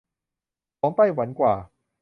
[0.79, 1.53] ของไต้หวันกว่า